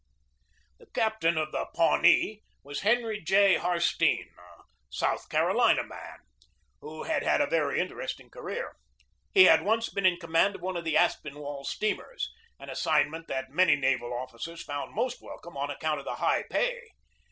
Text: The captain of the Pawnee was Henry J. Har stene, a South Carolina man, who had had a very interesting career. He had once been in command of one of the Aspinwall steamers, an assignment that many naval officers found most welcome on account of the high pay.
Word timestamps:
The 0.79 0.87
captain 0.95 1.37
of 1.37 1.51
the 1.51 1.67
Pawnee 1.75 2.41
was 2.63 2.81
Henry 2.81 3.21
J. 3.21 3.57
Har 3.57 3.75
stene, 3.79 4.31
a 4.35 4.63
South 4.89 5.29
Carolina 5.29 5.83
man, 5.83 6.17
who 6.79 7.03
had 7.03 7.21
had 7.21 7.39
a 7.39 7.45
very 7.45 7.79
interesting 7.79 8.27
career. 8.31 8.77
He 9.31 9.43
had 9.43 9.61
once 9.61 9.89
been 9.89 10.07
in 10.07 10.17
command 10.17 10.55
of 10.55 10.61
one 10.63 10.75
of 10.75 10.85
the 10.85 10.97
Aspinwall 10.97 11.65
steamers, 11.65 12.31
an 12.59 12.71
assignment 12.71 13.27
that 13.27 13.51
many 13.51 13.75
naval 13.75 14.11
officers 14.11 14.63
found 14.63 14.95
most 14.95 15.21
welcome 15.21 15.55
on 15.55 15.69
account 15.69 15.99
of 15.99 16.05
the 16.05 16.15
high 16.15 16.45
pay. 16.49 16.89